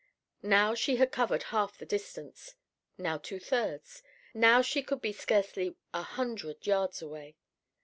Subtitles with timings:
[0.41, 2.55] Now she had covered half the distance;
[2.97, 4.01] now two thirds;
[4.33, 7.35] now she could be scarcely a hundred yards away.